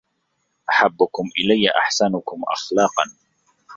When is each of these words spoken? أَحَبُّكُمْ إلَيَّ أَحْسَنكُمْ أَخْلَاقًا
أَحَبُّكُمْ 0.69 1.23
إلَيَّ 1.39 1.69
أَحْسَنكُمْ 1.77 2.41
أَخْلَاقًا 2.47 3.03